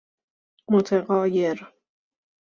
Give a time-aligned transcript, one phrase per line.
[0.71, 1.57] متغایر